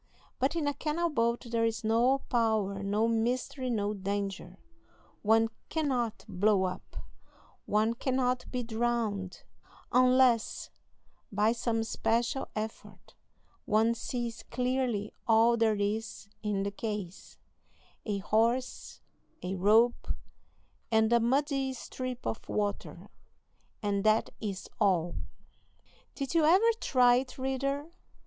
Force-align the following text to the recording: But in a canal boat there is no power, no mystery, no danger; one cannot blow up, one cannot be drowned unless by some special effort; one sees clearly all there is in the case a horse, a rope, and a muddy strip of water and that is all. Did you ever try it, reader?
But 0.39 0.55
in 0.55 0.67
a 0.67 0.73
canal 0.73 1.11
boat 1.11 1.45
there 1.51 1.63
is 1.63 1.83
no 1.83 2.23
power, 2.27 2.81
no 2.81 3.07
mystery, 3.07 3.69
no 3.69 3.93
danger; 3.93 4.57
one 5.21 5.49
cannot 5.69 6.25
blow 6.27 6.63
up, 6.63 6.97
one 7.67 7.93
cannot 7.93 8.49
be 8.51 8.63
drowned 8.63 9.43
unless 9.91 10.71
by 11.31 11.51
some 11.51 11.83
special 11.83 12.47
effort; 12.55 13.13
one 13.65 13.93
sees 13.93 14.41
clearly 14.49 15.13
all 15.27 15.55
there 15.55 15.75
is 15.75 16.27
in 16.41 16.63
the 16.63 16.71
case 16.71 17.37
a 18.03 18.17
horse, 18.17 19.01
a 19.43 19.53
rope, 19.53 20.07
and 20.91 21.13
a 21.13 21.19
muddy 21.19 21.73
strip 21.73 22.25
of 22.25 22.49
water 22.49 23.11
and 23.83 24.03
that 24.03 24.31
is 24.39 24.67
all. 24.79 25.13
Did 26.15 26.33
you 26.33 26.43
ever 26.43 26.71
try 26.79 27.17
it, 27.17 27.37
reader? 27.37 27.91